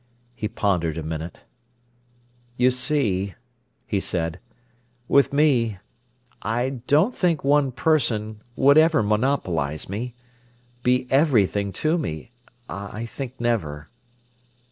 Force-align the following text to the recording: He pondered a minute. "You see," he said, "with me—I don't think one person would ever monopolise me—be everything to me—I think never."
He 0.33 0.47
pondered 0.47 0.97
a 0.97 1.03
minute. 1.03 1.41
"You 2.57 2.71
see," 2.71 3.35
he 3.85 3.99
said, 3.99 4.39
"with 5.07 5.31
me—I 5.31 6.81
don't 6.87 7.13
think 7.13 7.43
one 7.43 7.71
person 7.71 8.41
would 8.55 8.79
ever 8.79 9.03
monopolise 9.03 9.87
me—be 9.89 11.05
everything 11.11 11.71
to 11.73 11.99
me—I 11.99 13.05
think 13.05 13.39
never." 13.39 13.89